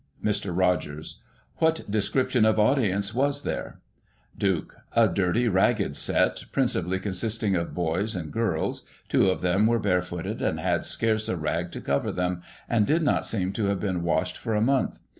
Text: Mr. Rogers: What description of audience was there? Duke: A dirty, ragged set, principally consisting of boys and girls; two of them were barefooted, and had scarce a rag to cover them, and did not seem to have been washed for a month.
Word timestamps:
Mr. 0.25 0.49
Rogers: 0.57 1.19
What 1.57 1.83
description 1.87 2.43
of 2.43 2.57
audience 2.57 3.13
was 3.13 3.43
there? 3.43 3.81
Duke: 4.35 4.75
A 4.93 5.07
dirty, 5.07 5.47
ragged 5.47 5.95
set, 5.95 6.45
principally 6.51 6.97
consisting 6.97 7.55
of 7.55 7.75
boys 7.75 8.15
and 8.15 8.31
girls; 8.33 8.81
two 9.09 9.29
of 9.29 9.41
them 9.41 9.67
were 9.67 9.77
barefooted, 9.77 10.41
and 10.41 10.59
had 10.59 10.85
scarce 10.85 11.29
a 11.29 11.37
rag 11.37 11.69
to 11.73 11.81
cover 11.81 12.11
them, 12.11 12.41
and 12.67 12.87
did 12.87 13.03
not 13.03 13.25
seem 13.27 13.53
to 13.53 13.65
have 13.65 13.79
been 13.79 14.01
washed 14.01 14.39
for 14.39 14.55
a 14.55 14.59
month. 14.61 14.97